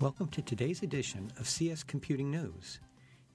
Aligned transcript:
Welcome 0.00 0.28
to 0.28 0.40
today's 0.40 0.82
edition 0.82 1.30
of 1.38 1.46
CS 1.46 1.82
Computing 1.82 2.30
News, 2.30 2.80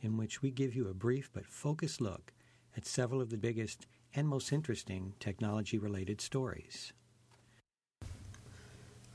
in 0.02 0.18
which 0.18 0.42
we 0.42 0.50
give 0.50 0.74
you 0.74 0.88
a 0.88 0.96
brief 0.96 1.30
but 1.32 1.46
focused 1.46 2.02
look 2.02 2.34
at 2.76 2.88
several 2.88 3.22
of 3.22 3.30
the 3.30 3.38
biggest 3.38 3.86
and 4.16 4.28
most 4.28 4.52
interesting 4.52 5.14
technology 5.20 5.78
related 5.78 6.22
stories. 6.22 6.92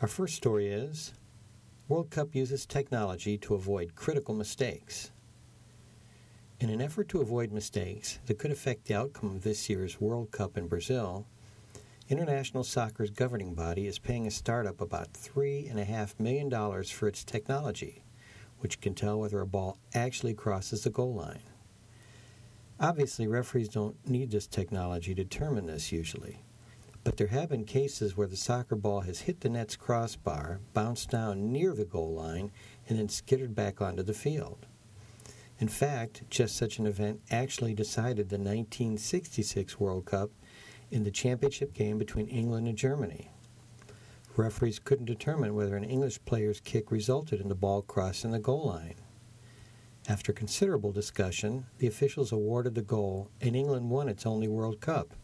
Our 0.00 0.06
first 0.06 0.36
story 0.36 0.68
is 0.68 1.12
World 1.88 2.10
Cup 2.10 2.36
uses 2.36 2.66
technology 2.66 3.36
to 3.38 3.56
avoid 3.56 3.96
critical 3.96 4.36
mistakes. 4.36 5.10
In 6.60 6.70
an 6.70 6.80
effort 6.80 7.08
to 7.08 7.20
avoid 7.20 7.50
mistakes 7.50 8.20
that 8.26 8.38
could 8.38 8.52
affect 8.52 8.84
the 8.84 8.94
outcome 8.94 9.34
of 9.34 9.42
this 9.42 9.68
year's 9.68 10.00
World 10.00 10.30
Cup 10.30 10.56
in 10.56 10.68
Brazil, 10.68 11.26
International 12.10 12.64
Soccer's 12.64 13.10
governing 13.10 13.54
body 13.54 13.86
is 13.86 14.00
paying 14.00 14.26
a 14.26 14.32
startup 14.32 14.80
about 14.80 15.12
$3.5 15.12 16.18
million 16.18 16.50
for 16.82 17.06
its 17.06 17.22
technology, 17.22 18.02
which 18.58 18.80
can 18.80 18.94
tell 18.96 19.20
whether 19.20 19.40
a 19.40 19.46
ball 19.46 19.78
actually 19.94 20.34
crosses 20.34 20.82
the 20.82 20.90
goal 20.90 21.14
line. 21.14 21.38
Obviously, 22.80 23.28
referees 23.28 23.68
don't 23.68 23.94
need 24.08 24.32
this 24.32 24.48
technology 24.48 25.14
to 25.14 25.22
determine 25.22 25.66
this 25.66 25.92
usually, 25.92 26.42
but 27.04 27.16
there 27.16 27.28
have 27.28 27.50
been 27.50 27.64
cases 27.64 28.16
where 28.16 28.26
the 28.26 28.36
soccer 28.36 28.74
ball 28.74 29.02
has 29.02 29.20
hit 29.20 29.42
the 29.42 29.48
net's 29.48 29.76
crossbar, 29.76 30.58
bounced 30.74 31.10
down 31.10 31.52
near 31.52 31.74
the 31.74 31.84
goal 31.84 32.12
line, 32.12 32.50
and 32.88 32.98
then 32.98 33.08
skittered 33.08 33.54
back 33.54 33.80
onto 33.80 34.02
the 34.02 34.12
field. 34.12 34.66
In 35.60 35.68
fact, 35.68 36.22
just 36.28 36.56
such 36.56 36.80
an 36.80 36.86
event 36.86 37.20
actually 37.30 37.74
decided 37.74 38.30
the 38.30 38.36
1966 38.36 39.78
World 39.78 40.06
Cup 40.06 40.30
in 40.90 41.04
the 41.04 41.10
championship 41.10 41.72
game 41.72 41.98
between 41.98 42.26
England 42.28 42.68
and 42.68 42.76
Germany. 42.76 43.30
Referees 44.36 44.78
couldn't 44.78 45.06
determine 45.06 45.54
whether 45.54 45.76
an 45.76 45.84
English 45.84 46.24
player's 46.24 46.60
kick 46.60 46.90
resulted 46.90 47.40
in 47.40 47.48
the 47.48 47.54
ball 47.54 47.82
crossing 47.82 48.30
the 48.30 48.38
goal 48.38 48.66
line. 48.66 48.94
After 50.08 50.32
considerable 50.32 50.92
discussion, 50.92 51.66
the 51.78 51.86
officials 51.86 52.32
awarded 52.32 52.74
the 52.74 52.82
goal, 52.82 53.30
and 53.40 53.54
England 53.54 53.90
won 53.90 54.08
its 54.08 54.24
only 54.24 54.48
World 54.48 54.80
Cup. 54.80 55.14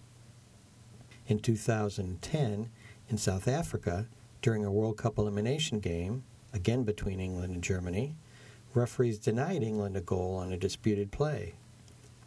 In 1.27 1.39
2010, 1.39 2.71
in 3.09 3.19
South 3.19 3.49
Africa, 3.49 4.07
during 4.43 4.65
a 4.65 4.71
World 4.71 4.97
Cup 4.97 5.19
elimination 5.19 5.81
game, 5.81 6.25
again 6.53 6.85
between 6.85 7.21
England 7.21 7.55
and 7.55 7.65
Germany, 7.65 8.17
referees 8.75 9.19
denied 9.19 9.63
England 9.63 9.97
a 9.97 10.01
goal 10.01 10.37
on 10.37 10.53
a 10.53 10.57
disputed 10.57 11.11
play. 11.11 11.55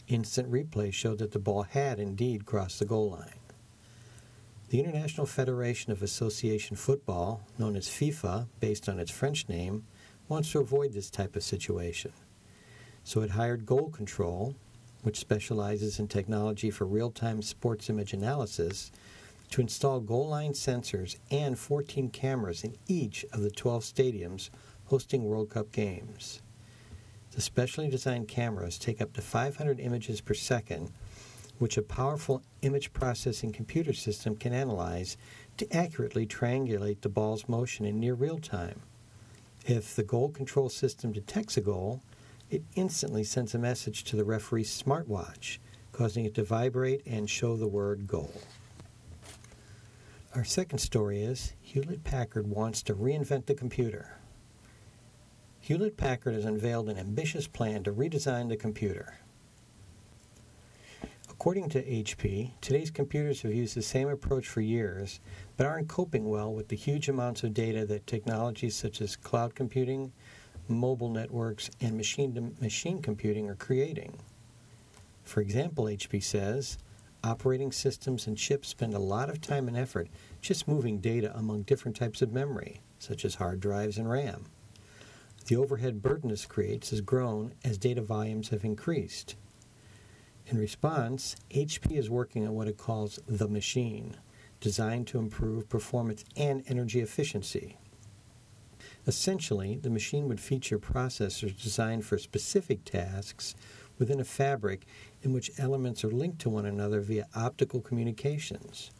Instant 0.10 0.52
replay 0.52 0.92
showed 0.92 1.20
that 1.20 1.34
the 1.34 1.40
ball 1.40 1.62
had 1.62 2.00
indeed 2.00 2.44
crossed 2.44 2.80
the 2.80 2.86
goal 2.86 3.12
line. 3.12 3.40
The 4.70 4.80
International 4.80 5.28
Federation 5.28 5.92
of 5.92 6.02
Association 6.02 6.76
Football, 6.76 7.44
known 7.60 7.76
as 7.76 7.88
FIFA, 7.88 8.48
based 8.60 8.90
on 8.90 9.00
its 9.00 9.12
French 9.12 9.48
name, 9.48 9.86
wants 10.28 10.52
to 10.52 10.60
avoid 10.60 10.94
this 10.94 11.12
type 11.12 11.36
of 11.36 11.44
situation. 11.44 12.12
So 13.04 13.22
it 13.22 13.32
hired 13.32 13.68
Goal 13.68 13.90
Control, 13.90 14.56
which 15.04 15.20
specializes 15.20 16.00
in 16.00 16.08
technology 16.08 16.72
for 16.72 16.86
real 16.86 17.12
time 17.12 17.44
sports 17.44 17.88
image 17.88 18.12
analysis, 18.12 18.92
to 19.52 19.62
install 19.62 20.00
goal 20.00 20.28
line 20.28 20.54
sensors 20.54 21.18
and 21.30 21.58
14 21.58 22.10
cameras 22.10 22.64
in 22.64 22.76
each 22.88 23.26
of 23.32 23.42
the 23.42 23.52
12 23.52 23.84
stadiums 23.84 24.50
hosting 24.86 25.26
World 25.26 25.52
Cup 25.52 25.72
games. 25.72 26.42
The 27.32 27.42
specially 27.42 27.90
designed 27.90 28.28
cameras 28.28 28.78
take 28.78 29.02
up 29.02 29.14
to 29.14 29.22
500 29.22 29.80
images 29.80 30.22
per 30.22 30.34
second, 30.34 30.92
which 31.60 31.78
a 31.78 31.82
powerful 31.82 32.42
image 32.62 32.92
processing 32.94 33.52
computer 33.52 33.94
system 33.94 34.36
can 34.36 34.54
analyze 34.54 35.18
to 35.58 35.72
accurately 35.76 36.26
triangulate 36.26 37.02
the 37.02 37.10
ball's 37.10 37.48
motion 37.48 37.86
in 37.86 38.00
near 38.00 38.14
real 38.14 38.40
time. 38.40 38.82
If 39.66 39.96
the 39.96 40.04
goal 40.04 40.30
control 40.30 40.70
system 40.70 41.12
detects 41.12 41.58
a 41.58 41.62
goal, 41.62 42.02
it 42.50 42.64
instantly 42.76 43.24
sends 43.24 43.54
a 43.54 43.60
message 43.60 44.04
to 44.06 44.16
the 44.16 44.24
referee's 44.24 44.82
smartwatch, 44.82 45.60
causing 45.92 46.26
it 46.26 46.34
to 46.36 46.44
vibrate 46.44 47.06
and 47.06 47.30
show 47.30 47.56
the 47.56 47.68
word 47.68 48.08
goal. 48.08 48.34
Our 50.34 50.46
second 50.46 50.80
story 50.80 51.22
is 51.22 51.54
Hewlett 51.62 52.04
Packard 52.04 52.48
wants 52.48 52.82
to 52.84 52.96
reinvent 52.96 53.46
the 53.46 53.56
computer. 53.56 54.19
Hewlett 55.70 55.98
Packard 55.98 56.34
has 56.34 56.46
unveiled 56.46 56.90
an 56.90 56.98
ambitious 56.98 57.46
plan 57.46 57.84
to 57.84 57.94
redesign 57.94 58.50
the 58.50 58.58
computer. 58.58 59.20
According 61.30 61.70
to 61.70 61.84
HP, 61.84 62.54
today's 62.60 62.90
computers 62.90 63.44
have 63.44 63.54
used 63.54 63.76
the 63.76 63.84
same 63.84 64.10
approach 64.10 64.48
for 64.48 64.62
years, 64.62 65.20
but 65.58 65.68
aren't 65.68 65.88
coping 65.88 66.28
well 66.28 66.52
with 66.52 66.70
the 66.70 66.76
huge 66.76 67.08
amounts 67.08 67.44
of 67.44 67.54
data 67.54 67.86
that 67.86 68.08
technologies 68.08 68.76
such 68.76 69.00
as 69.00 69.16
cloud 69.16 69.54
computing, 69.54 70.12
mobile 70.68 71.12
networks, 71.12 71.70
and 71.80 71.96
machine 71.96 72.34
to 72.34 72.52
machine 72.60 73.00
computing 73.00 73.48
are 73.48 73.54
creating. 73.54 74.18
For 75.24 75.40
example, 75.40 75.84
HP 75.84 76.24
says, 76.24 76.80
operating 77.24 77.72
systems 77.72 78.26
and 78.26 78.36
chips 78.36 78.70
spend 78.70 78.96
a 78.96 79.00
lot 79.00 79.30
of 79.30 79.40
time 79.40 79.68
and 79.68 79.78
effort 79.78 80.08
just 80.42 80.68
moving 80.68 80.98
data 80.98 81.32
among 81.38 81.62
different 81.62 81.96
types 81.96 82.24
of 82.24 82.34
memory, 82.34 82.82
such 82.98 83.24
as 83.24 83.36
hard 83.36 83.60
drives 83.60 84.00
and 84.00 84.10
RAM. 84.10 84.46
The 85.46 85.56
overhead 85.56 86.02
burden 86.02 86.30
this 86.30 86.46
creates 86.46 86.92
has 86.92 87.02
grown 87.02 87.54
as 87.64 87.78
data 87.78 88.02
volumes 88.02 88.50
have 88.50 88.64
increased. 88.64 89.36
In 90.48 90.58
response, 90.58 91.36
HP 91.52 91.92
is 91.98 92.10
working 92.10 92.48
on 92.48 92.56
what 92.56 92.68
it 92.68 92.78
calls 92.78 93.20
the 93.28 93.48
machine, 93.48 94.18
designed 94.60 95.08
to 95.08 95.20
improve 95.20 95.70
performance 95.70 96.24
and 96.36 96.64
energy 96.68 97.00
efficiency. 97.02 97.78
Essentially, 99.08 99.78
the 99.78 99.90
machine 99.90 100.28
would 100.28 100.40
feature 100.40 100.78
processors 100.78 101.60
designed 101.60 102.06
for 102.06 102.18
specific 102.18 102.84
tasks 102.84 103.56
within 103.98 104.20
a 104.20 104.26
fabric 104.26 104.86
in 105.22 105.34
which 105.34 105.52
elements 105.58 106.04
are 106.04 106.12
linked 106.12 106.40
to 106.40 106.50
one 106.50 106.66
another 106.66 107.02
via 107.02 107.28
optical 107.36 107.82
communications. 107.82 108.92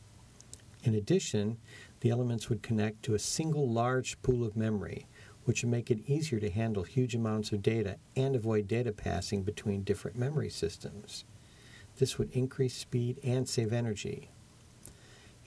In 0.84 0.96
addition, 0.96 1.58
the 2.02 2.10
elements 2.10 2.50
would 2.50 2.64
connect 2.64 3.04
to 3.04 3.14
a 3.14 3.20
single 3.20 3.70
large 3.70 4.22
pool 4.22 4.46
of 4.46 4.56
memory, 4.56 5.08
which 5.50 5.64
would 5.64 5.72
make 5.72 5.90
it 5.90 6.08
easier 6.08 6.40
to 6.40 6.52
handle 6.52 6.84
huge 6.84 7.16
amounts 7.16 7.52
of 7.52 7.64
data 7.64 7.96
and 8.16 8.36
avoid 8.36 8.68
data 8.68 8.92
passing 8.92 9.42
between 9.42 9.82
different 9.82 10.16
memory 10.16 10.48
systems. 10.48 11.26
This 11.98 12.20
would 12.20 12.30
increase 12.34 12.76
speed 12.76 13.18
and 13.24 13.50
save 13.50 13.74
energy. 13.74 14.30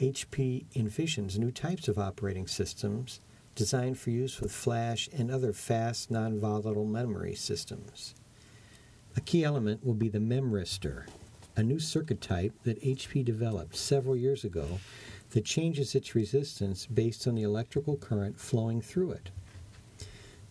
HP 0.00 0.64
envisions 0.74 1.38
new 1.38 1.52
types 1.52 1.86
of 1.86 2.00
operating 2.00 2.48
systems 2.48 3.20
designed 3.54 3.96
for 3.96 4.10
use 4.10 4.40
with 4.40 4.50
flash 4.50 5.08
and 5.16 5.30
other 5.30 5.52
fast, 5.52 6.10
non 6.10 6.36
volatile 6.36 6.84
memory 6.84 7.36
systems. 7.36 8.16
A 9.16 9.20
key 9.20 9.44
element 9.44 9.86
will 9.86 9.94
be 9.94 10.08
the 10.08 10.18
memristor, 10.18 11.04
a 11.54 11.62
new 11.62 11.78
circuit 11.78 12.20
type 12.20 12.54
that 12.64 12.82
HP 12.82 13.24
developed 13.24 13.76
several 13.76 14.16
years 14.16 14.42
ago 14.42 14.80
that 15.30 15.44
changes 15.44 15.94
its 15.94 16.16
resistance 16.16 16.86
based 16.86 17.28
on 17.28 17.36
the 17.36 17.44
electrical 17.44 17.96
current 17.96 18.40
flowing 18.40 18.80
through 18.82 19.12
it. 19.12 19.30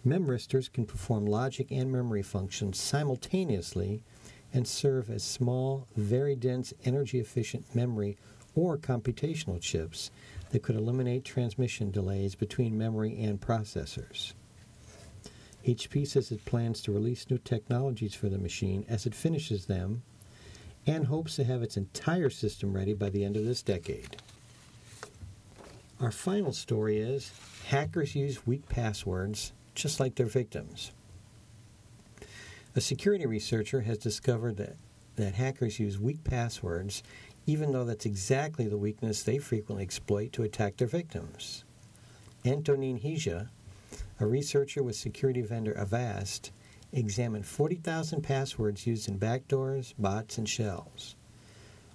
Memristors 0.04 0.68
can 0.68 0.86
perform 0.86 1.26
logic 1.26 1.72
and 1.72 1.92
memory 1.92 2.24
functions 2.24 2.80
simultaneously 2.80 4.04
and 4.54 4.68
serve 4.68 5.10
as 5.10 5.24
small, 5.24 5.88
very 5.96 6.36
dense, 6.36 6.74
energy 6.84 7.20
efficient 7.20 7.76
memory 7.76 8.18
or 8.56 8.78
computational 8.78 9.62
chips 9.62 10.10
that 10.50 10.64
could 10.64 10.76
eliminate 10.76 11.24
transmission 11.24 11.92
delays 11.92 12.36
between 12.36 12.78
memory 12.78 13.22
and 13.22 13.40
processors. 13.40 14.34
HP 15.66 16.08
says 16.08 16.32
it 16.32 16.44
plans 16.46 16.82
to 16.82 16.92
release 16.92 17.30
new 17.30 17.38
technologies 17.38 18.16
for 18.16 18.28
the 18.28 18.40
machine 18.40 18.84
as 18.90 19.06
it 19.06 19.14
finishes 19.14 19.66
them 19.68 20.02
and 20.88 21.06
hopes 21.06 21.36
to 21.36 21.44
have 21.44 21.62
its 21.62 21.78
entire 21.78 22.32
system 22.32 22.74
ready 22.74 22.94
by 22.96 23.10
the 23.10 23.24
end 23.24 23.38
of 23.38 23.46
this 23.46 23.62
decade. 23.62 24.18
Our 26.00 26.12
final 26.12 26.52
story 26.52 26.98
is 26.98 27.32
hackers 27.68 28.16
use 28.16 28.48
weak 28.48 28.68
passwords 28.68 29.54
just 29.76 30.00
like 30.00 30.16
their 30.16 30.26
victims. 30.26 30.92
A 32.76 32.82
security 32.82 33.26
researcher 33.26 33.82
has 33.82 33.98
discovered 33.98 34.58
that, 34.58 34.78
that 35.18 35.36
hackers 35.36 35.80
use 35.80 36.00
weak 36.00 36.24
passwords, 36.24 37.04
even 37.46 37.72
though 37.72 37.84
that's 37.84 38.06
exactly 38.06 38.68
the 38.68 38.78
weakness 38.78 39.24
they 39.24 39.38
frequently 39.38 39.84
exploit 39.84 40.32
to 40.34 40.44
attack 40.44 40.78
their 40.78 40.88
victims. 40.88 41.64
Antonin 42.46 43.00
Hyza, 43.00 43.50
a 44.20 44.26
researcher 44.26 44.84
with 44.84 44.96
security 44.96 45.42
vendor 45.42 45.74
Avast, 45.74 46.52
examined 46.94 47.46
40,000 47.46 48.22
passwords 48.22 48.88
used 48.88 49.08
in 49.08 49.20
backdoors, 49.20 49.94
bots, 49.98 50.38
and 50.38 50.48
shells. 50.48 51.16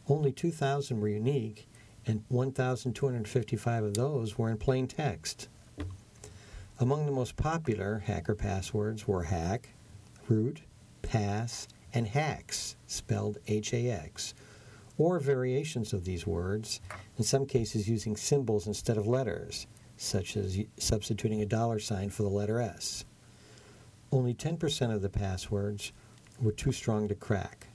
Only 0.09 0.33
2,000 0.33 1.01
were 1.01 1.09
unique, 1.09 1.69
and 2.07 2.23
1,255 2.29 3.85
of 3.85 3.95
those 3.95 4.39
were 4.39 4.51
in 4.51 4.59
plain 4.59 4.87
text. 4.87 5.49
Among 6.79 7.07
the 7.07 7.13
most 7.13 7.37
popular 7.37 8.01
hacker 8.01 8.35
passwords 8.35 9.09
were 9.09 9.23
hack, 9.23 9.71
root, 10.29 10.61
pass, 11.01 11.69
and 11.95 12.07
hacks, 12.07 12.77
spelled 12.87 13.39
H 13.49 13.73
A 13.73 13.89
X, 13.89 14.35
or 14.99 15.19
variations 15.19 15.95
of 15.95 16.05
these 16.05 16.27
words, 16.27 16.83
in 17.17 17.25
some 17.25 17.47
cases 17.47 17.89
using 17.89 18.15
symbols 18.15 18.67
instead 18.67 18.99
of 18.99 19.07
letters, 19.07 19.67
such 19.97 20.37
as 20.37 20.59
substituting 20.77 21.41
a 21.41 21.47
dollar 21.47 21.79
sign 21.79 22.11
for 22.11 22.25
the 22.25 22.29
letter 22.29 22.61
S. 22.61 23.07
Only 24.13 24.35
10% 24.35 24.95
of 24.95 25.01
the 25.01 25.09
passwords 25.09 25.93
were 26.39 26.53
too 26.53 26.73
strong 26.73 27.09
to 27.09 27.15
crack. 27.15 27.69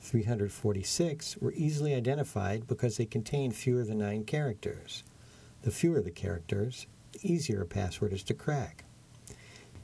346 0.00 1.36
were 1.36 1.52
easily 1.52 1.94
identified 1.94 2.66
because 2.66 2.96
they 2.96 3.06
contained 3.06 3.54
fewer 3.54 3.84
than 3.84 3.98
nine 3.98 4.24
characters. 4.24 5.04
The 5.62 5.70
fewer 5.70 6.00
the 6.00 6.10
characters, 6.10 6.88
easier 7.22 7.62
a 7.62 7.66
password 7.66 8.12
is 8.12 8.22
to 8.24 8.34
crack. 8.34 8.84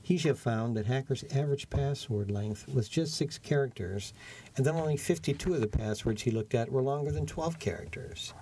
Hyza 0.07 0.37
found 0.37 0.77
that 0.77 0.87
hackers' 0.87 1.25
average 1.35 1.69
password 1.69 2.31
length 2.31 2.69
was 2.73 2.89
just 2.89 3.15
six 3.15 3.39
characters, 3.39 4.13
and 4.57 4.65
that 4.65 4.75
only 4.75 4.97
52 4.97 5.55
of 5.55 5.61
the 5.61 5.67
passwords 5.67 6.23
he 6.23 6.31
looked 6.31 6.55
at 6.55 6.71
were 6.71 6.83
longer 6.83 7.11
than 7.11 7.27
12 7.27 7.59
characters. 7.59 8.33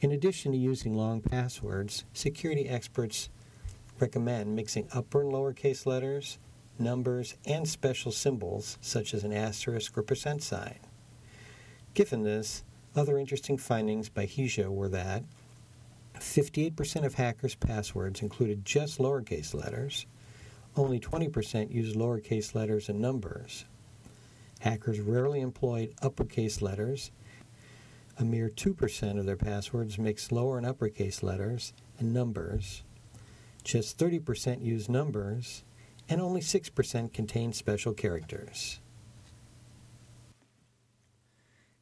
In 0.00 0.12
addition 0.12 0.52
to 0.52 0.58
using 0.58 0.94
long 0.94 1.20
passwords, 1.20 2.04
security 2.12 2.68
experts 2.68 3.28
recommend 3.98 4.54
mixing 4.54 4.86
upper 4.92 5.22
and 5.22 5.32
lowercase 5.32 5.84
letters, 5.84 6.38
numbers, 6.78 7.34
and 7.44 7.68
special 7.68 8.12
symbols 8.12 8.78
such 8.80 9.12
as 9.12 9.24
an 9.24 9.32
asterisk 9.32 9.98
or 9.98 10.02
percent 10.02 10.42
sign. 10.44 10.78
Given 11.94 12.22
this, 12.22 12.62
other 12.94 13.18
interesting 13.18 13.58
findings 13.58 14.08
by 14.08 14.26
Hyza 14.26 14.70
were 14.70 14.88
that 14.90 15.24
58% 16.20 17.04
of 17.04 17.14
hackers' 17.14 17.54
passwords 17.54 18.22
included 18.22 18.64
just 18.64 18.98
lowercase 18.98 19.54
letters, 19.54 20.06
only 20.76 21.00
20% 21.00 21.72
used 21.72 21.96
lowercase 21.96 22.54
letters 22.54 22.88
and 22.88 23.00
numbers. 23.00 23.64
Hackers 24.60 25.00
rarely 25.00 25.40
employed 25.40 25.94
uppercase 26.02 26.62
letters. 26.62 27.10
A 28.18 28.24
mere 28.24 28.48
2% 28.48 29.18
of 29.18 29.26
their 29.26 29.36
passwords 29.36 29.98
mixed 29.98 30.32
lower 30.32 30.58
and 30.58 30.66
uppercase 30.66 31.22
letters 31.22 31.72
and 31.98 32.12
numbers. 32.12 32.82
Just 33.62 33.98
30% 33.98 34.62
used 34.64 34.88
numbers, 34.88 35.62
and 36.08 36.20
only 36.20 36.40
6% 36.40 37.12
contained 37.12 37.54
special 37.54 37.92
characters. 37.92 38.80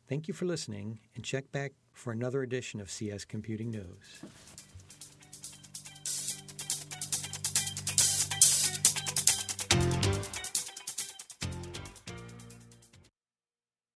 Thank 0.09 0.29
you 0.29 0.35
for 0.35 0.45
listening, 0.45 1.01
and 1.15 1.25
check 1.25 1.51
back 1.53 1.73
for 1.97 2.13
another 2.13 2.43
edition 2.43 2.79
of 2.79 2.91
CS 2.91 3.25
Computing 3.25 3.71
News. 3.71 4.21